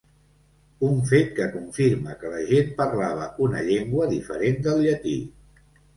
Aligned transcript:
Un 0.87 0.95
fet 1.09 1.27
que 1.39 1.45
confirma 1.57 2.15
que 2.23 2.31
la 2.35 2.41
gent 2.53 2.71
parlava 2.79 3.27
una 3.49 3.61
llengua 3.69 4.09
diferent 4.15 4.59
del 4.69 4.83
llatí. 4.87 5.19